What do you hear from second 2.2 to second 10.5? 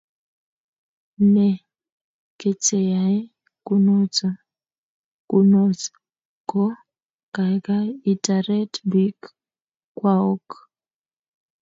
keteyae kunot ko kaikai itaret piik kwaok